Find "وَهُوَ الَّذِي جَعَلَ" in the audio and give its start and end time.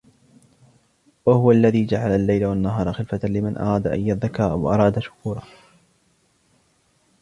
1.25-2.11